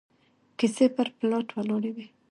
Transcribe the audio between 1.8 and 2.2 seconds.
وي